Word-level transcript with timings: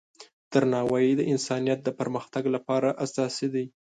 درناوی 0.51 1.05
د 1.15 1.21
انسانیت 1.33 1.79
د 1.83 1.89
پرمختګ 1.99 2.43
لپاره 2.55 2.89
اساسي 3.05 3.47
دی. 3.53 3.65